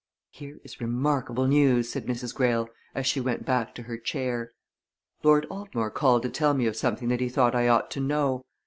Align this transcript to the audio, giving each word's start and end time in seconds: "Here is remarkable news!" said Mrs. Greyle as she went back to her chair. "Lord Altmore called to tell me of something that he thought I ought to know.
"Here 0.31 0.59
is 0.63 0.81
remarkable 0.81 1.45
news!" 1.45 1.89
said 1.89 2.07
Mrs. 2.07 2.33
Greyle 2.33 2.67
as 2.95 3.05
she 3.05 3.21
went 3.21 3.45
back 3.45 3.75
to 3.75 3.83
her 3.83 3.99
chair. 3.99 4.51
"Lord 5.21 5.45
Altmore 5.51 5.93
called 5.93 6.23
to 6.23 6.29
tell 6.29 6.55
me 6.55 6.65
of 6.65 6.75
something 6.75 7.09
that 7.09 7.21
he 7.21 7.29
thought 7.29 7.53
I 7.53 7.67
ought 7.67 7.91
to 7.91 7.99
know. 7.99 8.43